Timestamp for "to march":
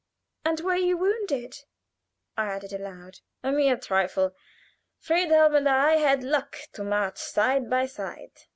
6.73-7.19